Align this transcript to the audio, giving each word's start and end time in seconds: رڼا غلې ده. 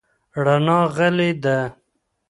رڼا 0.45 0.79
غلې 0.95 1.31
ده. 1.43 1.57